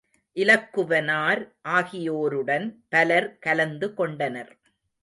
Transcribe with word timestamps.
இலக்குவனார் 0.37 1.41
ஆகியோருடன் 1.61 2.67
பலர் 2.89 3.29
கலந்து 3.39 3.93
கொண்டனர். 3.93 4.53